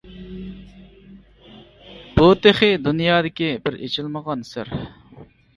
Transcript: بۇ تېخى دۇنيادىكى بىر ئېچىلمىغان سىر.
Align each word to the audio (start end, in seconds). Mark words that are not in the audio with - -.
بۇ 2.17 2.31
تېخى 2.45 2.71
دۇنيادىكى 2.87 3.53
بىر 3.67 3.81
ئېچىلمىغان 3.85 4.47
سىر. 4.53 4.77